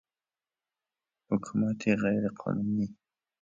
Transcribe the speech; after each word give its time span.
حکومت 1.29 1.79
غیر 2.03 2.25
قانونی 2.39 2.87